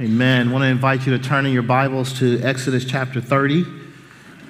[0.00, 0.48] Amen.
[0.48, 3.66] I want to invite you to turn in your Bibles to Exodus chapter 30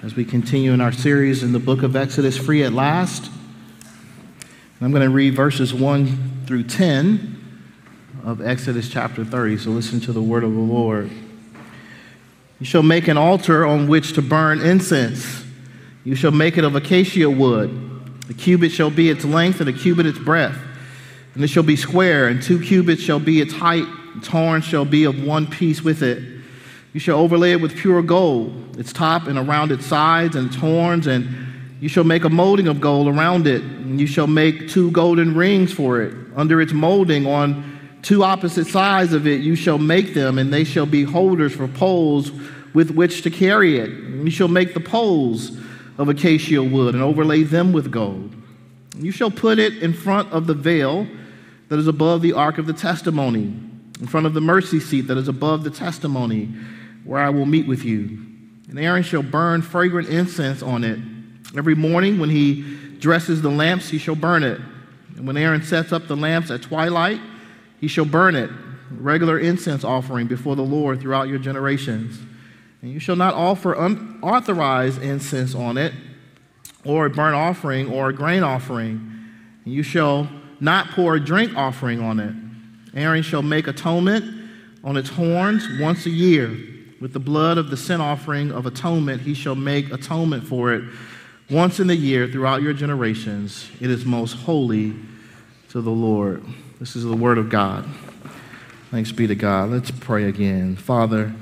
[0.02, 3.24] as we continue in our series in the book of Exodus, Free at Last.
[3.24, 7.62] And I'm going to read verses 1 through 10
[8.24, 9.56] of Exodus chapter 30.
[9.56, 11.10] So listen to the word of the Lord.
[12.60, 15.44] You shall make an altar on which to burn incense.
[16.04, 17.70] You shall make it of acacia wood.
[18.28, 20.58] A cubit shall be its length, and a cubit its breadth.
[21.34, 23.86] And it shall be square, and two cubits shall be its height
[24.18, 26.22] its horn shall be of one piece with it.
[26.92, 30.56] You shall overlay it with pure gold, its top and around its sides and its
[30.56, 31.28] horns, and
[31.80, 33.62] you shall make a molding of gold around it.
[33.62, 36.14] And you shall make two golden rings for it.
[36.34, 40.64] Under its molding, on two opposite sides of it, you shall make them, and they
[40.64, 42.32] shall be holders for poles
[42.74, 43.90] with which to carry it.
[43.90, 45.56] And you shall make the poles
[45.98, 48.34] of acacia wood and overlay them with gold.
[48.94, 51.06] And you shall put it in front of the veil
[51.68, 53.67] that is above the ark of the testimony
[54.00, 56.46] in front of the mercy seat that is above the testimony,
[57.04, 58.18] where I will meet with you.
[58.68, 60.98] And Aaron shall burn fragrant incense on it.
[61.56, 64.60] Every morning when he dresses the lamps, he shall burn it.
[65.16, 67.20] And when Aaron sets up the lamps at twilight,
[67.80, 68.50] he shall burn it,
[68.90, 72.18] regular incense offering before the Lord throughout your generations.
[72.82, 75.92] And you shall not offer unauthorized incense on it,
[76.84, 79.14] or a burnt offering, or a grain offering.
[79.64, 80.28] And you shall
[80.60, 82.34] not pour a drink offering on it.
[82.98, 84.50] Aaron shall make atonement
[84.82, 86.56] on its horns once a year.
[87.00, 90.82] With the blood of the sin offering of atonement, he shall make atonement for it
[91.48, 93.70] once in the year throughout your generations.
[93.80, 94.94] It is most holy
[95.70, 96.44] to the Lord.
[96.80, 97.88] This is the word of God.
[98.90, 99.70] Thanks be to God.
[99.70, 100.74] Let's pray again.
[100.74, 101.34] Father,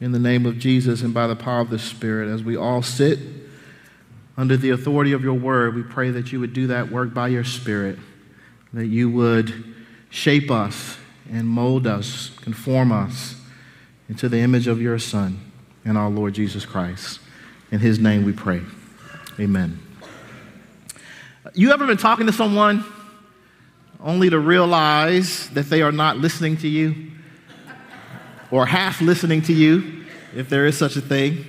[0.00, 2.82] in the name of Jesus and by the power of the Spirit, as we all
[2.82, 3.18] sit
[4.36, 7.28] under the authority of your word, we pray that you would do that work by
[7.28, 7.98] your Spirit,
[8.72, 9.75] that you would
[10.16, 10.96] shape us
[11.30, 13.34] and mold us, conform us
[14.08, 15.38] into the image of your Son
[15.84, 17.20] and our Lord Jesus Christ.
[17.70, 18.62] In his name we pray.
[19.38, 19.78] Amen.
[21.52, 22.82] You ever been talking to someone
[24.00, 27.10] only to realize that they are not listening to you
[28.50, 31.44] or half listening to you, if there is such a thing?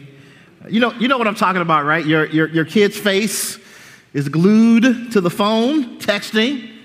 [0.69, 2.05] You know, you know what I'm talking about, right?
[2.05, 3.59] Your, your, your kid's face
[4.13, 6.76] is glued to the phone, texting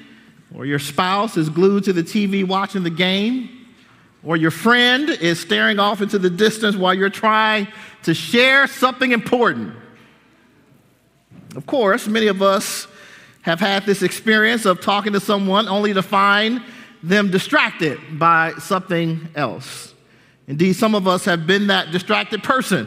[0.55, 3.49] or your spouse is glued to the TV watching the game,
[4.25, 7.67] or your friend is staring off into the distance while you're trying
[8.05, 9.75] to share something important.
[11.57, 12.87] Of course, many of us
[13.43, 16.63] have had this experience of talking to someone only to find
[17.03, 19.93] them distracted by something else.
[20.47, 22.87] Indeed, some of us have been that distracted person,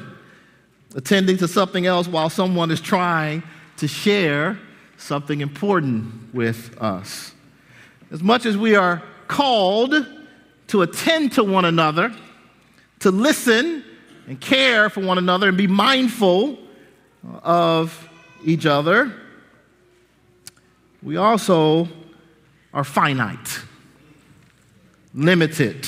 [0.96, 3.44] attending to something else while someone is trying
[3.78, 4.58] to share
[4.98, 7.35] something important with us.
[8.12, 10.06] As much as we are called
[10.68, 12.14] to attend to one another,
[13.00, 13.84] to listen
[14.28, 16.58] and care for one another and be mindful
[17.44, 18.10] of
[18.44, 19.12] each other,
[21.02, 21.88] we also
[22.74, 23.62] are finite,
[25.14, 25.88] limited,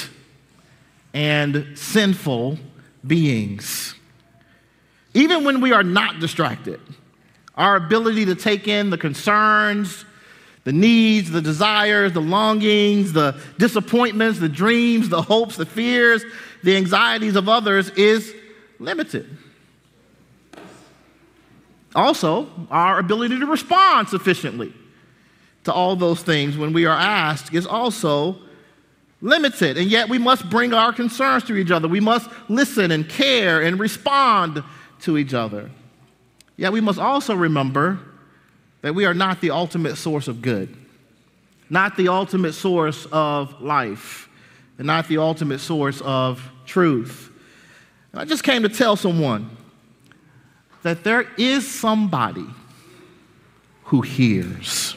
[1.14, 2.58] and sinful
[3.06, 3.96] beings.
[5.14, 6.80] Even when we are not distracted,
[7.56, 10.06] our ability to take in the concerns
[10.68, 16.26] the needs, the desires, the longings, the disappointments, the dreams, the hopes, the fears,
[16.62, 18.36] the anxieties of others is
[18.78, 19.38] limited.
[21.96, 24.74] Also, our ability to respond sufficiently
[25.64, 28.36] to all those things when we are asked is also
[29.22, 29.78] limited.
[29.78, 31.88] And yet, we must bring our concerns to each other.
[31.88, 34.62] We must listen and care and respond
[35.04, 35.72] to each other.
[36.58, 38.02] Yet, we must also remember
[38.82, 40.76] that we are not the ultimate source of good,
[41.70, 44.30] not the ultimate source of life,
[44.78, 47.32] and not the ultimate source of truth.
[48.12, 49.50] And I just came to tell someone
[50.84, 52.46] that there is somebody
[53.86, 54.96] who hears.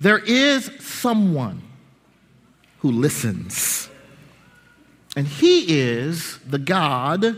[0.00, 1.62] There is someone
[2.78, 3.88] who listens.
[5.16, 7.36] And he is the God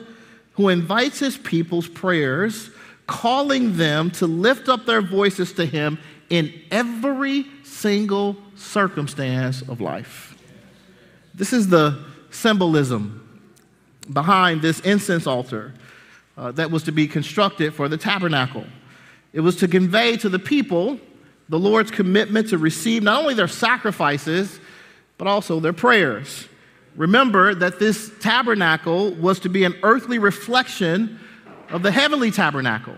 [0.52, 2.70] who invites his people's prayers
[3.06, 5.98] calling them to lift up their voices to Him
[6.30, 10.36] in every single circumstance of life.
[11.34, 13.22] This is the symbolism
[14.12, 15.74] behind this incense altar
[16.36, 18.64] uh, that was to be constructed for the tabernacle.
[19.32, 20.98] It was to convey to the people
[21.48, 24.58] the Lord's commitment to receive not only their sacrifices,
[25.18, 26.48] but also their prayers.
[26.96, 31.20] Remember that this tabernacle was to be an earthly reflection
[31.70, 32.96] of the heavenly tabernacle.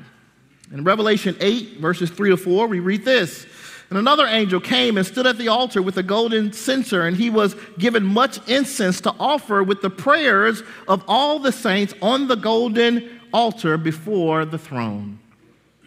[0.73, 3.47] In Revelation 8, verses 3 to 4, we read this
[3.91, 7.31] And another angel came and stood at the altar with a golden censer, and he
[7.31, 12.37] was given much incense to offer with the prayers of all the saints on the
[12.37, 15.19] golden altar before the throne.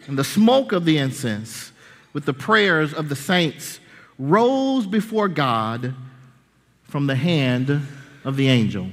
[0.08, 1.72] And the smoke of the incense
[2.14, 3.80] with the prayers of the saints
[4.18, 5.94] rose before God
[6.84, 7.88] from the hand
[8.24, 8.90] of the angel.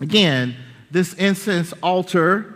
[0.00, 0.56] Again,
[0.90, 2.52] this incense altar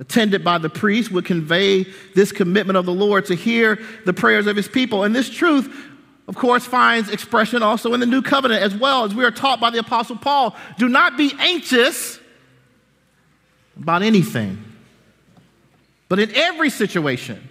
[0.00, 1.84] attended by the priest, would convey
[2.14, 5.04] this commitment of the Lord to hear the prayers of his people.
[5.04, 5.72] And this truth,
[6.26, 9.60] of course, finds expression also in the new covenant as well, as we are taught
[9.60, 10.56] by the Apostle Paul.
[10.76, 12.18] Do not be anxious
[13.80, 14.64] about anything,
[16.08, 17.48] but in every situation,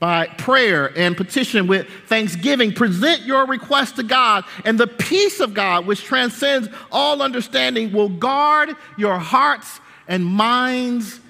[0.00, 5.54] by prayer and petition with thanksgiving, present your request to God, and the peace of
[5.54, 11.20] God, which transcends all understanding, will guard your hearts and minds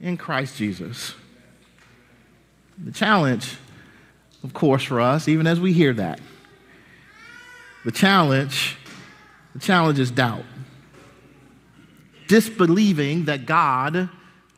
[0.00, 1.14] in Christ Jesus.
[2.82, 3.56] The challenge,
[4.44, 6.20] of course, for us, even as we hear that,
[7.84, 8.76] the challenge,
[9.54, 10.44] the challenge is doubt.
[12.28, 14.08] Disbelieving that God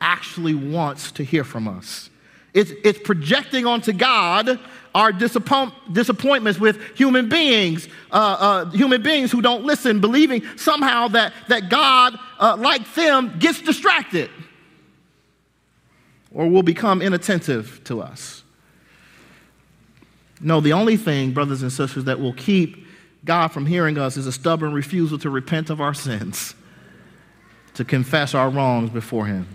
[0.00, 2.10] actually wants to hear from us.
[2.54, 4.60] It's, it's projecting onto God
[4.94, 11.08] our disappoint, disappointments with human beings, uh, uh, human beings who don't listen, believing somehow
[11.08, 14.30] that, that God, uh, like them, gets distracted
[16.34, 18.42] or will become inattentive to us.
[20.40, 22.86] No, the only thing, brothers and sisters, that will keep
[23.24, 26.54] God from hearing us is a stubborn refusal to repent of our sins,
[27.74, 29.46] to confess our wrongs before Him.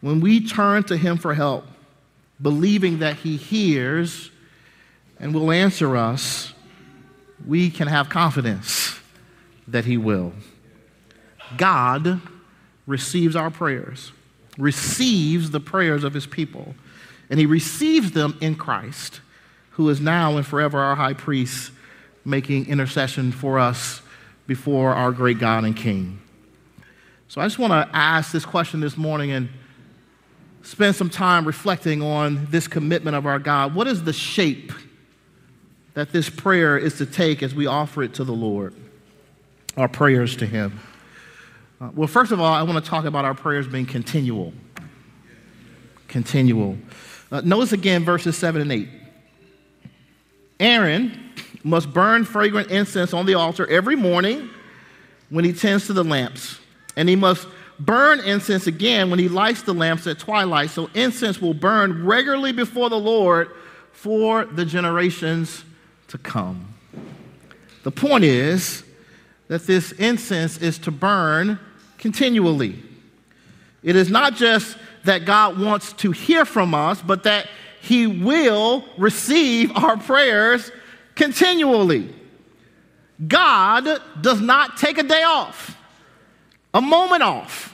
[0.00, 1.66] When we turn to Him for help,
[2.40, 4.30] believing that He hears
[5.18, 6.52] and will answer us,
[7.46, 8.98] we can have confidence
[9.68, 10.32] that He will.
[11.56, 12.20] God
[12.86, 14.12] receives our prayers
[14.60, 16.74] receives the prayers of his people,
[17.28, 19.20] and he receives them in Christ,
[19.70, 21.72] who is now and forever our high priest,
[22.24, 24.02] making intercession for us
[24.46, 26.20] before our great God and King.
[27.28, 29.48] So I just want to ask this question this morning and
[30.62, 33.74] spend some time reflecting on this commitment of our God.
[33.74, 34.72] What is the shape
[35.94, 38.74] that this prayer is to take as we offer it to the Lord?
[39.76, 40.80] Our prayers to Him.
[41.80, 44.52] Uh, well, first of all, I want to talk about our prayers being continual.
[46.08, 46.76] Continual.
[47.32, 48.88] Uh, notice again verses 7 and 8.
[50.58, 51.32] Aaron
[51.64, 54.50] must burn fragrant incense on the altar every morning
[55.30, 56.58] when he tends to the lamps,
[56.96, 57.46] and he must
[57.80, 60.70] burn incense again when he lights the lamps at twilight.
[60.70, 63.50] So incense will burn regularly before the Lord
[63.92, 65.64] for the generations
[66.08, 66.74] to come.
[67.82, 68.84] The point is
[69.48, 71.58] that this incense is to burn
[71.98, 72.82] continually.
[73.82, 77.48] It is not just that God wants to hear from us, but that
[77.80, 80.70] He will receive our prayers
[81.14, 82.14] continually.
[83.26, 85.76] God does not take a day off,
[86.74, 87.69] a moment off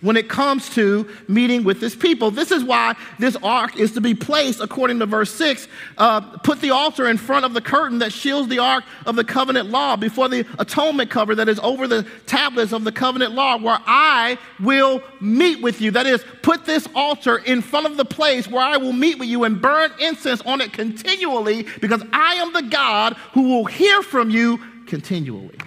[0.00, 2.30] when it comes to meeting with his people.
[2.30, 5.66] This is why this ark is to be placed, according to verse 6.
[5.96, 9.24] Uh, put the altar in front of the curtain that shields the ark of the
[9.24, 13.58] covenant law before the atonement cover that is over the tablets of the covenant law,
[13.58, 15.90] where I will meet with you.
[15.90, 19.28] That is, put this altar in front of the place where I will meet with
[19.28, 24.02] you and burn incense on it continually, because I am the God who will hear
[24.02, 25.58] from you continually.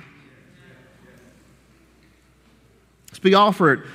[3.09, 3.85] Let's be offered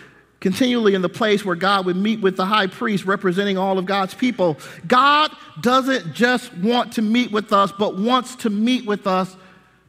[0.46, 3.84] continually in the place where God would meet with the high priest representing all of
[3.84, 4.56] God's people.
[4.86, 9.36] God doesn't just want to meet with us, but wants to meet with us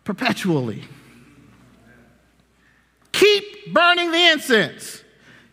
[0.03, 0.81] perpetually.
[3.11, 5.03] Keep burning the incense.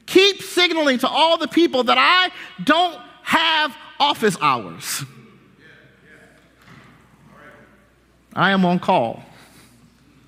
[0.07, 2.31] Keep signaling to all the people that I
[2.65, 5.05] don't have office hours.
[8.33, 9.23] I am on call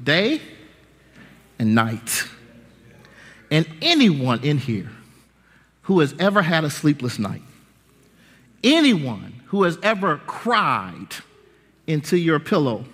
[0.04, 0.42] day
[1.58, 2.26] and night.
[3.50, 4.90] And anyone in here
[5.82, 7.42] who has ever had a sleepless night,
[8.64, 11.08] anyone who has ever cried
[11.86, 12.84] into your pillow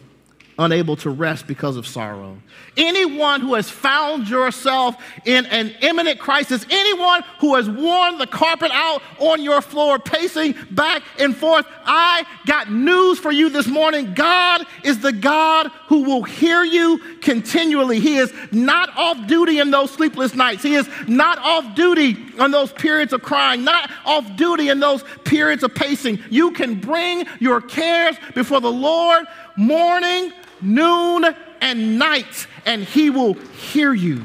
[0.58, 2.36] unable to rest because of sorrow.
[2.76, 8.70] Anyone who has found yourself in an imminent crisis, anyone who has worn the carpet
[8.72, 14.14] out on your floor, pacing back and forth, I got news for you this morning.
[14.14, 18.00] God is the God who will hear you continually.
[18.00, 20.62] He is not off duty in those sleepless nights.
[20.62, 25.04] He is not off duty on those periods of crying, not off duty in those
[25.24, 26.18] periods of pacing.
[26.30, 30.32] You can bring your cares before the Lord morning,
[30.62, 31.24] noon,
[31.60, 34.22] and night, and he will hear you.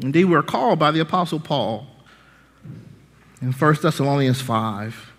[0.00, 1.86] Indeed, we're called by the Apostle Paul
[3.40, 5.12] in 1 Thessalonians 5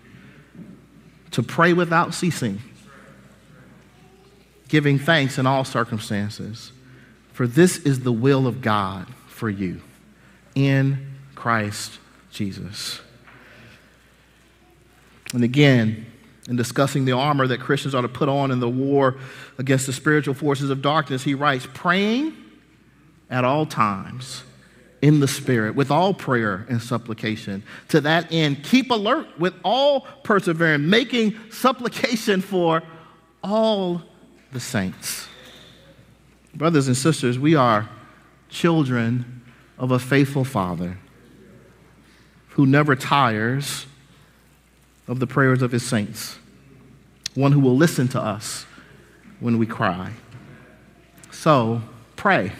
[1.32, 2.60] to pray without ceasing,
[4.68, 6.72] giving thanks in all circumstances,
[7.32, 9.80] for this is the will of God for you
[10.54, 11.98] in Christ
[12.32, 13.00] Jesus.
[15.32, 16.06] And again,
[16.48, 19.16] in discussing the armor that Christians are to put on in the war
[19.58, 22.36] against the spiritual forces of darkness, he writes, praying
[23.28, 24.44] at all times
[25.02, 27.62] in the Spirit with all prayer and supplication.
[27.88, 32.82] To that end, keep alert with all perseverance, making supplication for
[33.42, 34.02] all
[34.52, 35.28] the saints.
[36.54, 37.88] Brothers and sisters, we are
[38.48, 39.42] children
[39.78, 40.98] of a faithful Father
[42.50, 43.86] who never tires
[45.08, 46.38] of the prayers of his saints,
[47.34, 48.66] one who will listen to us
[49.40, 50.12] when we cry.
[51.30, 51.82] So
[52.16, 52.52] pray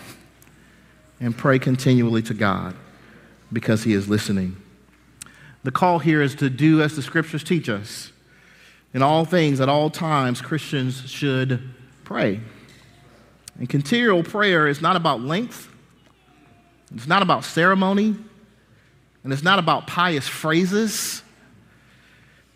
[1.21, 2.75] and pray continually to God
[3.53, 4.57] because he is listening.
[5.65, 8.13] The call here is to do as the scriptures teach us.
[8.95, 11.61] In all things, at all times, Christians should
[12.05, 12.41] pray.
[13.59, 15.69] And continual prayer is not about length,
[16.95, 18.15] it's not about ceremony,
[19.25, 21.23] and it's not about pious phrases.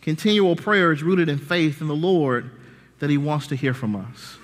[0.01, 2.51] Continual prayer is rooted in faith in the Lord
[3.01, 4.37] that He wants to hear from us.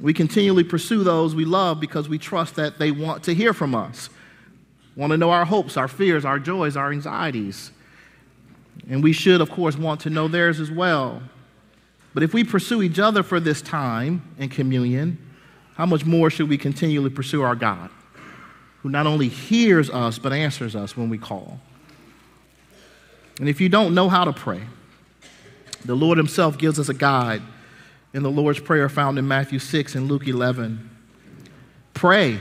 [0.00, 3.74] We continually pursue those we love because we trust that they want to hear from
[3.74, 4.10] us,
[4.96, 7.72] want to know our hopes, our fears, our joys, our anxieties.
[8.88, 11.22] And we should, of course, want to know theirs as well.
[12.14, 15.18] But if we pursue each other for this time in communion,
[15.74, 17.90] how much more should we continually pursue our God,
[18.82, 21.60] who not only hears us, but answers us when we call?
[23.38, 24.62] And if you don't know how to pray,
[25.84, 27.42] the Lord Himself gives us a guide
[28.12, 30.90] in the Lord's Prayer found in Matthew 6 and Luke 11.
[31.94, 32.38] Pray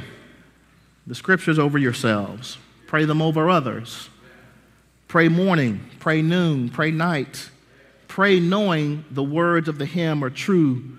[1.06, 4.10] the scriptures over yourselves, pray them over others.
[5.08, 7.50] Pray morning, pray noon, pray night.
[8.10, 10.98] Pray knowing the words of the hymn are true,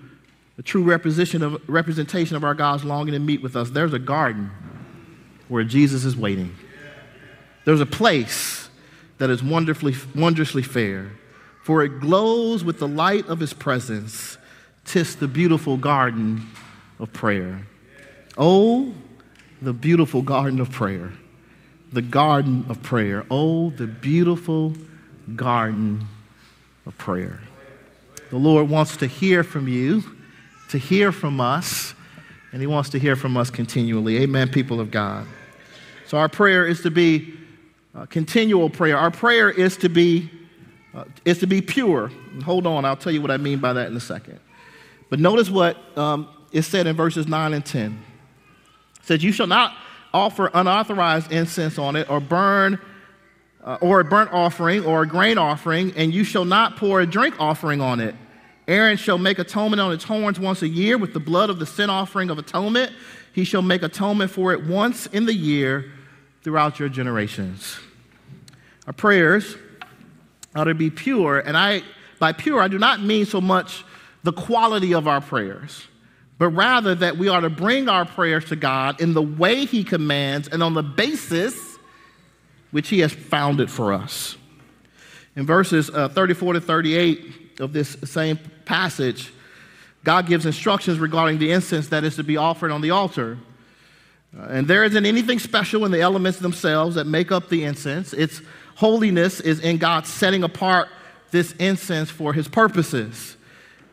[0.57, 3.69] the true representation of, representation of our God's longing to meet with us.
[3.69, 4.49] There's a garden
[5.47, 6.55] where Jesus is waiting.
[7.65, 8.58] There's a place
[9.19, 11.11] that is wonderfully, wondrously fair,
[11.63, 14.37] for it glows with the light of his presence
[14.85, 16.47] tis the beautiful garden
[16.97, 17.61] of prayer.
[18.37, 18.93] Oh,
[19.61, 21.11] the beautiful garden of prayer.
[21.93, 23.25] The garden of prayer.
[23.29, 24.73] Oh, the beautiful
[25.35, 26.07] garden
[26.85, 27.39] of prayer.
[28.29, 30.03] The Lord wants to hear from you,
[30.69, 31.93] to hear from us,
[32.51, 34.17] and He wants to hear from us continually.
[34.17, 35.27] Amen, people of God.
[36.07, 37.38] So, our prayer is to be
[38.05, 38.97] continual prayer.
[38.97, 40.29] Our prayer is to be,
[40.93, 42.11] uh, is to be pure.
[42.43, 44.39] Hold on, I'll tell you what I mean by that in a second.
[45.09, 48.03] But notice what um, is said in verses 9 and 10.
[48.99, 49.75] It says, You shall not
[50.13, 52.79] offer unauthorized incense on it, or burn,
[53.63, 57.05] uh, or a burnt offering, or a grain offering, and you shall not pour a
[57.05, 58.15] drink offering on it.
[58.67, 61.65] Aaron shall make atonement on its horns once a year with the blood of the
[61.65, 62.91] sin offering of atonement.
[63.33, 65.91] He shall make atonement for it once in the year
[66.43, 67.79] throughout your generations.
[68.89, 69.55] Our prayers
[70.55, 71.83] are to be pure, and I,
[72.17, 73.85] by pure, I do not mean so much
[74.23, 75.85] the quality of our prayers,
[76.39, 79.83] but rather that we are to bring our prayers to God in the way He
[79.83, 81.77] commands and on the basis
[82.71, 84.37] which He has founded for us.
[85.35, 89.31] In verses uh, 34 to 38 of this same passage,
[90.03, 93.37] God gives instructions regarding the incense that is to be offered on the altar.
[94.35, 98.13] Uh, and there isn't anything special in the elements themselves that make up the incense.
[98.13, 98.41] Its
[98.79, 100.87] holiness is in God setting apart
[101.31, 103.35] this incense for his purposes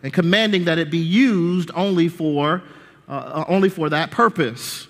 [0.05, 2.63] and commanding that it be used only for,
[3.09, 4.87] uh, uh, only for that purpose.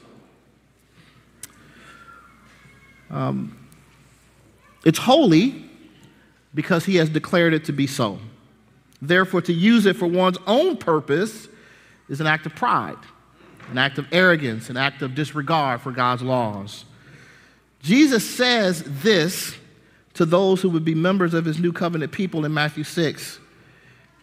[3.09, 3.57] Um,
[4.85, 5.65] it's holy
[6.55, 8.19] because he has declared it to be so.
[9.01, 11.49] Therefore, to use it for one's own purpose
[12.11, 12.99] is an act of pride,
[13.71, 16.85] an act of arrogance, an act of disregard for God's laws.
[17.81, 19.57] Jesus says this
[20.17, 23.39] to those who would be members of his new covenant people in Matthew 6.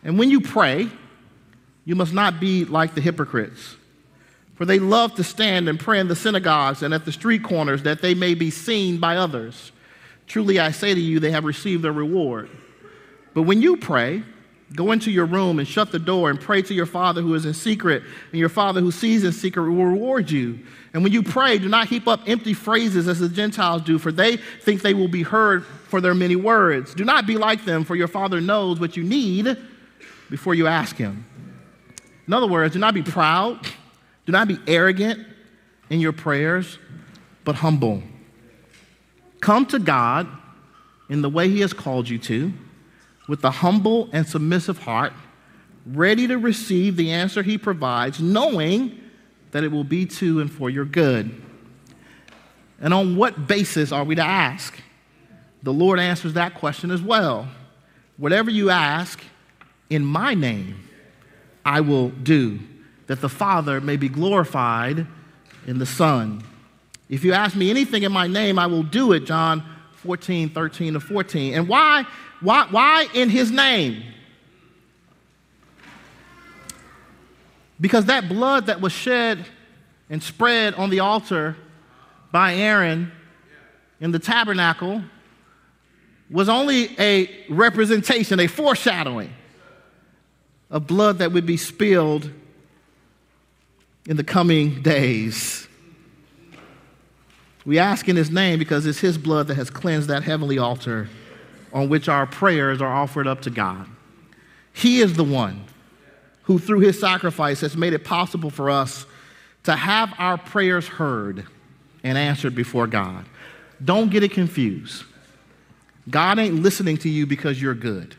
[0.04, 0.90] And when you pray,
[1.86, 3.76] you must not be like the hypocrites.
[4.56, 7.84] For they love to stand and pray in the synagogues and at the street corners
[7.84, 9.72] that they may be seen by others.
[10.26, 12.50] Truly I say to you, they have received their reward.
[13.34, 14.24] But when you pray,
[14.76, 17.46] go into your room and shut the door and pray to your Father who is
[17.46, 20.60] in secret, and your Father who sees in secret will reward you.
[20.94, 24.12] And when you pray, do not heap up empty phrases as the Gentiles do, for
[24.12, 26.94] they think they will be heard for their many words.
[26.94, 29.58] Do not be like them, for your Father knows what you need
[30.30, 31.26] before you ask Him.
[32.28, 33.60] In other words, do not be proud,
[34.26, 35.26] do not be arrogant
[35.90, 36.80] in your prayers,
[37.44, 38.02] but humble.
[39.42, 40.28] Come to God
[41.10, 42.54] in the way He has called you to,
[43.28, 45.14] with a humble and submissive heart,
[45.86, 49.00] ready to receive the answer he provides, knowing
[49.52, 51.42] that it will be to and for your good.
[52.80, 54.78] And on what basis are we to ask?
[55.62, 57.48] The Lord answers that question as well.
[58.18, 59.22] Whatever you ask
[59.90, 60.90] in my name,
[61.66, 62.60] I will do,
[63.08, 65.08] that the Father may be glorified
[65.66, 66.44] in the Son.
[67.10, 69.64] If you ask me anything in my name, I will do it, John
[69.96, 71.54] 14, 13 to 14.
[71.54, 72.06] And why,
[72.44, 74.04] why, why in his name?
[77.80, 79.46] Because that blood that was shed
[80.10, 81.56] and spread on the altar
[82.32, 83.12] by Aaron
[84.02, 85.02] in the tabernacle
[86.30, 89.34] was only a representation, a foreshadowing
[90.70, 92.30] of blood that would be spilled
[94.08, 95.68] in the coming days.
[97.66, 101.08] We ask in his name because it's his blood that has cleansed that heavenly altar
[101.74, 103.88] on which our prayers are offered up to God.
[104.72, 105.66] He is the one
[106.44, 109.06] who, through his sacrifice, has made it possible for us
[109.64, 111.46] to have our prayers heard
[112.04, 113.26] and answered before God.
[113.84, 115.04] Don't get it confused.
[116.10, 118.16] God ain't listening to you because you're good.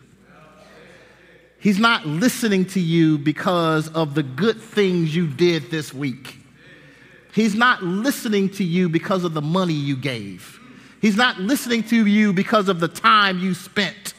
[1.58, 6.38] He's not listening to you because of the good things you did this week.
[7.32, 10.60] He's not listening to you because of the money you gave.
[11.04, 14.13] He's not listening to you because of the time you spent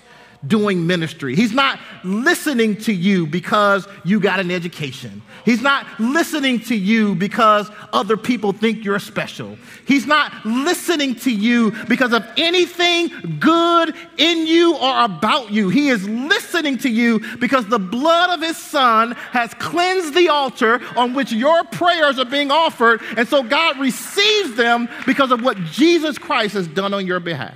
[0.47, 1.35] doing ministry.
[1.35, 5.21] He's not listening to you because you got an education.
[5.43, 9.57] He's not listening to you because other people think you're special.
[9.87, 15.69] He's not listening to you because of anything good in you or about you.
[15.69, 20.81] He is listening to you because the blood of his son has cleansed the altar
[20.95, 23.01] on which your prayers are being offered.
[23.17, 27.53] And so God receives them because of what Jesus Christ has done on your behalf.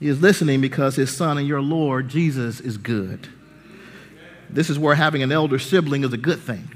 [0.00, 3.28] He is listening because his son and your Lord, Jesus, is good.
[4.48, 6.68] This is where having an elder sibling is a good thing.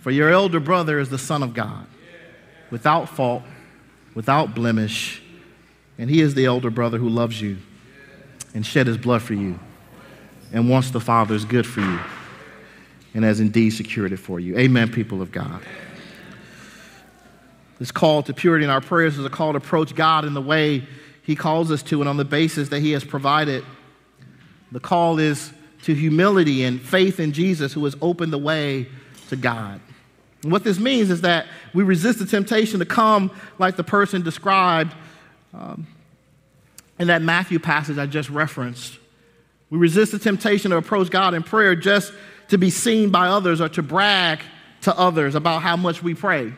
[0.00, 1.86] For your elder brother is the Son of God,
[2.70, 3.42] without fault,
[4.14, 5.20] without blemish,
[5.98, 7.58] and he is the elder brother who loves you
[8.54, 9.58] and shed his blood for you
[10.52, 12.00] and wants the Father's good for you
[13.14, 14.56] and has indeed secured it for you.
[14.56, 15.62] Amen, people of God.
[17.78, 20.40] This call to purity in our prayers is a call to approach God in the
[20.40, 20.86] way
[21.26, 23.64] he calls us to and on the basis that he has provided.
[24.70, 28.86] The call is to humility and faith in Jesus, who has opened the way
[29.28, 29.80] to God.
[30.44, 34.22] And what this means is that we resist the temptation to come like the person
[34.22, 34.94] described
[35.52, 35.88] um,
[37.00, 38.96] in that Matthew passage I just referenced.
[39.68, 42.12] We resist the temptation to approach God in prayer just
[42.48, 44.40] to be seen by others or to brag
[44.82, 46.52] to others about how much we pray.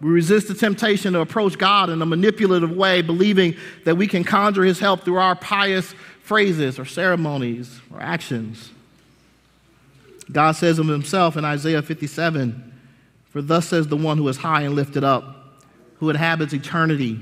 [0.00, 4.22] We resist the temptation to approach God in a manipulative way, believing that we can
[4.22, 8.70] conjure his help through our pious phrases or ceremonies or actions.
[10.30, 12.80] God says of himself in Isaiah 57
[13.30, 15.64] For thus says the one who is high and lifted up,
[15.96, 17.18] who inhabits eternity,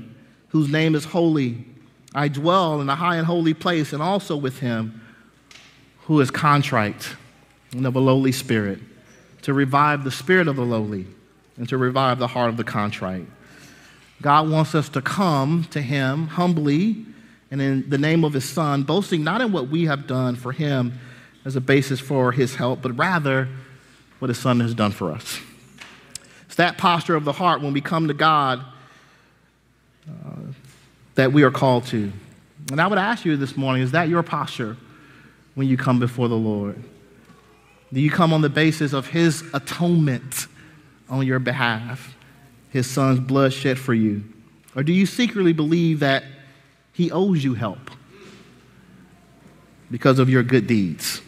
[0.49, 1.65] whose name is holy.
[2.13, 5.01] I dwell in a high and holy place, and also with him
[6.01, 7.15] who is contrite
[7.71, 8.79] and of a lowly spirit,
[9.41, 11.07] to revive the spirit of the lowly
[11.57, 13.27] and to revive the heart of the contrite.
[14.21, 17.05] God wants us to come to Him humbly
[17.51, 20.51] and in the name of His Son, boasting not in what we have done for
[20.51, 20.99] Him
[21.45, 23.47] as a basis for His help, but rather
[24.19, 25.39] what His Son has done for us.
[26.45, 28.63] It's that posture of the heart when we come to God
[30.07, 30.35] uh,
[31.15, 32.11] that we are called to.
[32.71, 34.77] And I would ask you this morning is that your posture
[35.55, 36.81] when you come before the Lord?
[37.93, 40.47] Do you come on the basis of His atonement?
[41.09, 42.15] On your behalf,
[42.69, 44.23] his son's blood shed for you?
[44.75, 46.23] Or do you secretly believe that
[46.93, 47.91] he owes you help
[49.89, 51.21] because of your good deeds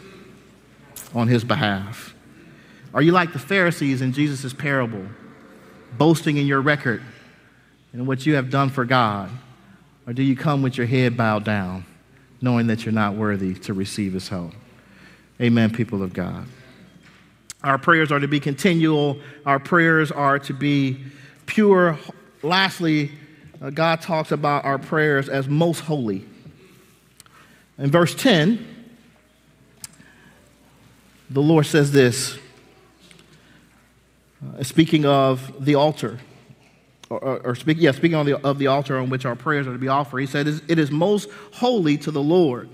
[1.13, 2.13] on his behalf?
[2.93, 5.05] Are you like the Pharisees in Jesus' parable,
[5.97, 7.01] boasting in your record
[7.93, 9.29] and what you have done for God?
[10.07, 11.85] Or do you come with your head bowed down,
[12.41, 14.53] knowing that you're not worthy to receive his help?
[15.39, 16.45] Amen, people of God.
[17.63, 21.03] Our prayers are to be continual, our prayers are to be
[21.45, 21.99] pure.
[22.41, 23.11] Lastly,
[23.61, 26.25] uh, God talks about our prayers as most holy.
[27.77, 28.65] In verse 10,
[31.29, 32.37] the Lord says this,
[34.57, 36.19] uh, speaking of the altar,
[37.09, 39.73] or, or, or speak, yeah, speaking the, of the altar on which our prayers are
[39.73, 42.69] to be offered, he said, It is most holy to the Lord.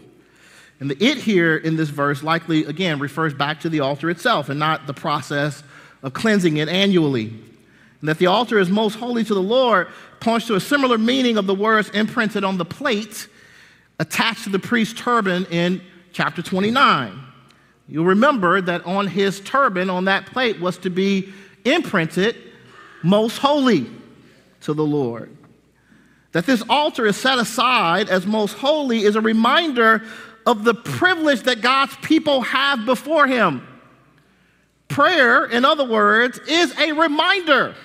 [0.80, 4.50] And the it here in this verse likely, again, refers back to the altar itself
[4.50, 5.64] and not the process
[6.04, 7.28] of cleansing it annually.
[8.02, 9.88] And that the altar is most holy to the Lord
[10.20, 13.28] points to a similar meaning of the words imprinted on the plate
[14.00, 17.20] attached to the priest's turban in chapter 29.
[17.88, 21.32] You'll remember that on his turban, on that plate, was to be
[21.64, 22.36] imprinted
[23.04, 23.90] most holy
[24.62, 25.36] to the Lord.
[26.32, 30.04] That this altar is set aside as most holy is a reminder
[30.46, 33.66] of the privilege that God's people have before him.
[34.88, 37.76] Prayer, in other words, is a reminder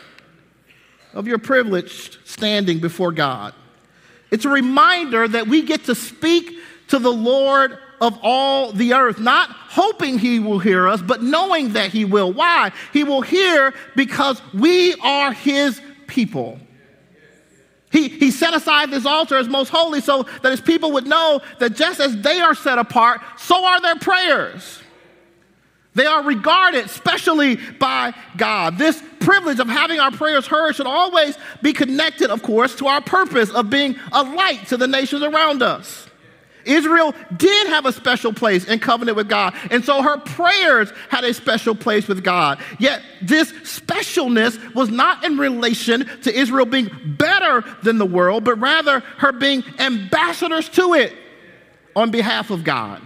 [1.15, 3.55] of your privileged standing before God.
[4.31, 9.19] It's a reminder that we get to speak to the Lord of all the earth,
[9.19, 12.33] not hoping he will hear us, but knowing that he will.
[12.33, 12.73] Why?
[12.93, 16.59] He will hear because we are his people.
[17.91, 21.41] He, he set aside this altar as most holy so that his people would know
[21.59, 24.81] that just as they are set apart, so are their prayers.
[25.95, 28.79] They are regarded specially by God.
[28.79, 33.01] This privilege of having our prayers heard should always be connected, of course, to our
[33.01, 36.07] purpose of being a light to the nations around us.
[36.65, 41.25] Israel did have a special place in covenant with God, and so her prayers had
[41.25, 42.61] a special place with God.
[42.79, 48.57] Yet this specialness was not in relation to Israel being better than the world, but
[48.57, 51.15] rather her being ambassadors to it
[51.97, 53.03] on behalf of God.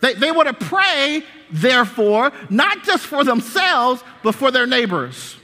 [0.00, 5.36] They, they were to pray, therefore, not just for themselves, but for their neighbors.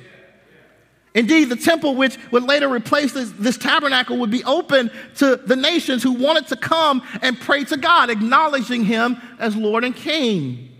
[1.15, 5.57] Indeed, the temple, which would later replace this, this, tabernacle, would be open to the
[5.57, 10.71] nations who wanted to come and pray to God, acknowledging Him as Lord and King.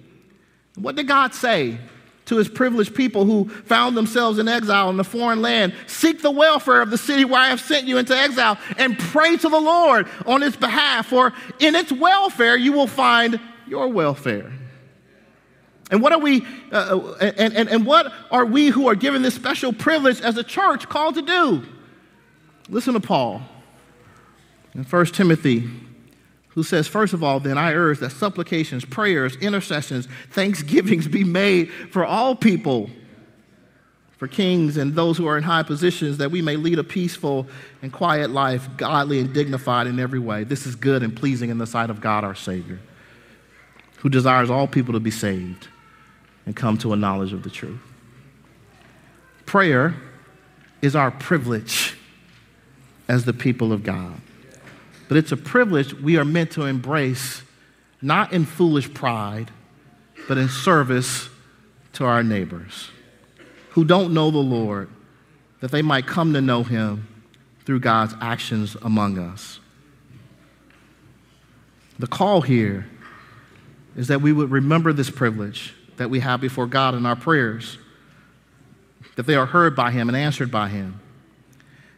[0.77, 1.77] What did God say
[2.25, 5.75] to His privileged people who found themselves in exile in a foreign land?
[5.87, 9.37] Seek the welfare of the city where I have sent you into exile and pray
[9.37, 14.51] to the Lord on its behalf, for in its welfare you will find your welfare.
[15.91, 19.23] And what are we, uh, uh, and, and, and what are we who are given
[19.23, 21.63] this special privilege as a church called to do?
[22.69, 23.43] Listen to Paul
[24.75, 25.69] in 1 Timothy,
[26.49, 31.71] who says, First of all, then I urge that supplications, prayers, intercessions, thanksgivings be made
[31.71, 32.89] for all people,
[34.17, 37.47] for kings and those who are in high positions, that we may lead a peaceful
[37.83, 40.45] and quiet life, godly and dignified in every way.
[40.45, 42.81] This is good and pleasing in the sight of God our Savior,
[43.99, 45.69] who desires all people to be saved
[46.47, 47.81] and come to a knowledge of the truth.
[49.47, 49.95] Prayer
[50.81, 51.95] is our privilege
[53.09, 54.21] as the people of God.
[55.09, 57.43] But it's a privilege we are meant to embrace,
[58.01, 59.51] not in foolish pride,
[60.27, 61.29] but in service
[61.95, 62.89] to our neighbors
[63.71, 64.89] who don't know the Lord,
[65.61, 67.07] that they might come to know him
[67.65, 69.61] through God's actions among us.
[71.99, 72.87] The call here
[73.97, 77.79] is that we would remember this privilege that we have before God in our prayers,
[79.17, 81.01] that they are heard by Him and answered by Him.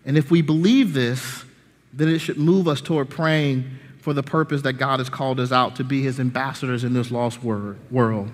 [0.05, 1.45] And if we believe this,
[1.93, 5.53] then it should move us toward praying for the purpose that God has called us
[5.53, 8.31] out to be His ambassadors in this lost world.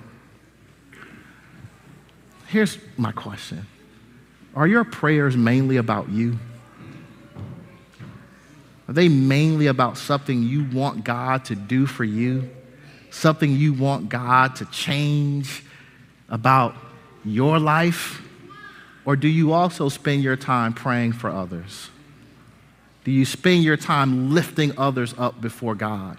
[2.48, 3.66] Here's my question
[4.54, 6.38] Are your prayers mainly about you?
[8.88, 12.50] Are they mainly about something you want God to do for you?
[13.10, 15.64] Something you want God to change
[16.28, 16.74] about
[17.24, 18.22] your life?
[19.04, 21.90] Or do you also spend your time praying for others?
[23.04, 26.18] Do you spend your time lifting others up before God?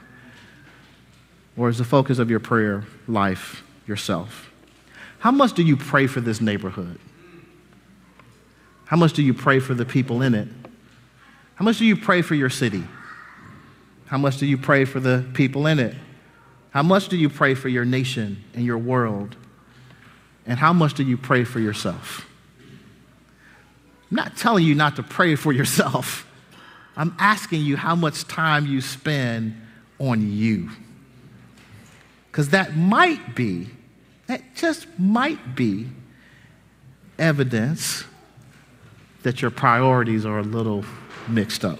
[1.56, 4.52] Or is the focus of your prayer life yourself?
[5.20, 7.00] How much do you pray for this neighborhood?
[8.86, 10.48] How much do you pray for the people in it?
[11.56, 12.84] How much do you pray for your city?
[14.08, 15.96] How much do you pray for the people in it?
[16.72, 19.36] How much do you pray for your nation and your world?
[20.46, 22.28] And how much do you pray for yourself?
[24.10, 26.26] I'm not telling you not to pray for yourself.
[26.98, 29.56] I'm asking you how much time you spend
[30.00, 30.70] on you.
[32.32, 33.68] Because that might be,
[34.28, 35.88] that just might be
[37.20, 38.06] evidence
[39.24, 40.84] that your priorities are a little
[41.28, 41.80] mixed up.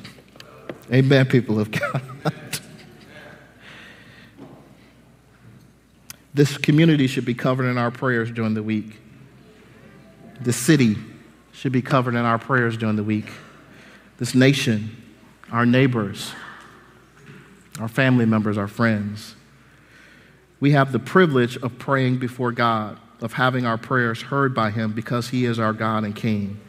[0.94, 2.02] Amen, people of God.
[6.34, 9.00] This community should be covered in our prayers during the week.
[10.40, 10.98] The city
[11.52, 13.30] should be covered in our prayers during the week.
[14.18, 14.96] This nation,
[15.52, 16.32] our neighbors,
[17.80, 19.36] our family members, our friends.
[20.60, 24.94] We have the privilege of praying before God, of having our prayers heard by Him
[24.94, 26.60] because He is our God and King.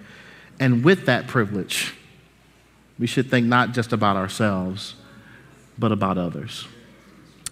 [0.58, 1.94] And with that privilege,
[2.98, 4.94] we should think not just about ourselves,
[5.78, 6.66] but about others.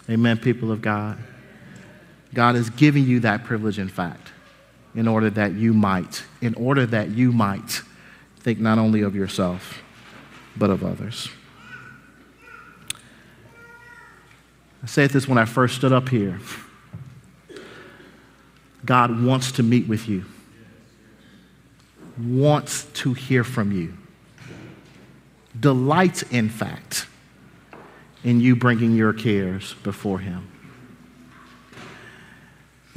[0.08, 1.18] Amen, people of God.
[2.32, 4.28] God is giving you that privilege, in fact.
[4.94, 7.82] in order that you might, in order that you might
[8.40, 9.82] think not only of yourself,
[10.56, 11.28] but of others.
[14.82, 16.40] I said this when I first stood up here.
[18.84, 20.24] God wants to meet with you,
[22.18, 23.94] wants to hear from you,
[25.58, 27.06] delights, in fact,
[28.24, 30.49] in you bringing your cares before Him.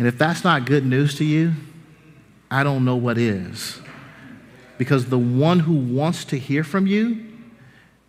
[0.03, 1.53] And if that's not good news to you,
[2.51, 3.79] I don't know what is.
[4.77, 7.25] Because the one who wants to hear from you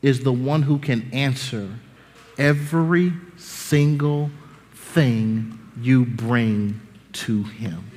[0.03, 1.71] is the one who can answer
[2.37, 4.33] every single
[4.73, 6.81] thing you bring
[7.13, 7.89] to him.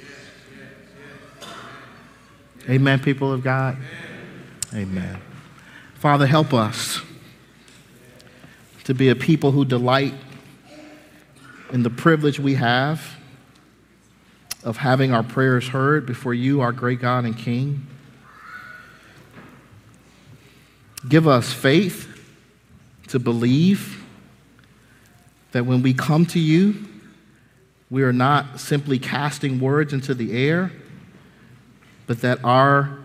[2.70, 3.78] Amen, people of God?
[4.76, 5.20] Amen.
[5.96, 7.02] Father, help us
[8.84, 10.14] to be a people who delight
[11.74, 13.18] in the privilege we have
[14.64, 17.86] of having our prayers heard before you, our great God and King.
[21.08, 22.08] Give us faith
[23.08, 24.04] to believe
[25.52, 26.86] that when we come to you,
[27.90, 30.72] we are not simply casting words into the air,
[32.06, 32.98] but that our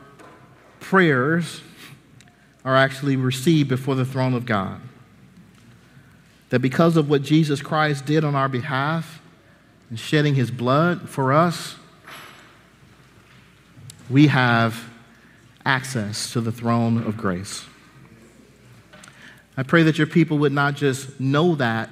[0.81, 1.61] prayers
[2.65, 4.81] are actually received before the throne of God.
[6.51, 9.22] That because of what Jesus Christ did on our behalf
[9.93, 11.77] and shedding his blood for us,
[14.09, 14.89] we have
[15.67, 17.67] access to the throne of grace.
[19.55, 21.91] I pray that your people would not just know that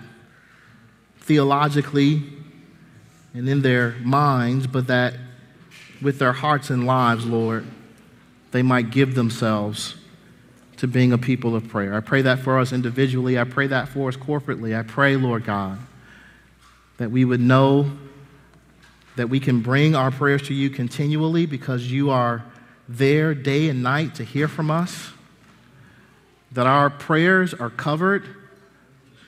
[1.19, 2.23] theologically
[3.35, 5.13] and in their minds, but that
[6.01, 7.67] with their hearts and lives, Lord,
[8.51, 9.95] they might give themselves
[10.79, 11.93] to being a people of prayer.
[11.93, 13.39] I pray that for us individually.
[13.39, 14.75] I pray that for us corporately.
[14.75, 15.79] I pray, Lord God,
[17.01, 17.91] that we would know
[19.17, 22.45] that we can bring our prayers to you continually because you are
[22.91, 25.09] there day and night to hear from us,
[26.53, 28.23] that our prayers are covered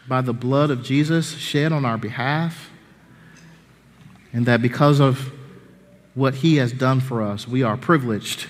[0.07, 2.69] by the blood of Jesus shed on our behalf,
[4.35, 5.33] and that because of
[6.13, 8.49] what he has done for us, we are privileged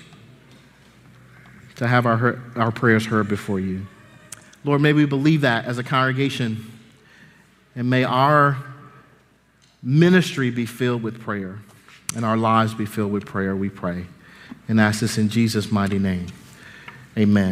[1.75, 3.87] to have our, our prayers heard before you.
[4.65, 6.69] Lord, may we believe that as a congregation,
[7.73, 8.57] and may our
[9.83, 11.59] ministry be filled with prayer,
[12.15, 14.05] and our lives be filled with prayer, we pray.
[14.67, 16.27] And ask this in Jesus' mighty name.
[17.17, 17.51] Amen.